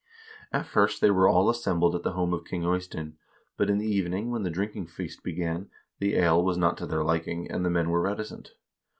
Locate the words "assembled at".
1.47-2.01